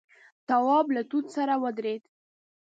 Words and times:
تواب 0.47 0.85
له 0.95 1.01
توت 1.09 1.25
سره 1.35 1.53
ودرېد. 1.63 2.03